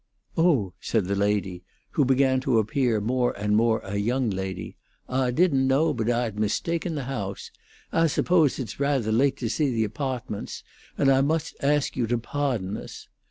[0.35, 4.75] "Oh," said the lady, who began to appear more and more a young lady,
[5.07, 7.51] "Ah didn't know but Ah had mistaken the hoase.
[7.93, 10.63] Ah suppose it's rather late to see the apawtments,
[10.97, 13.09] and Ah most ask you to pawdon us."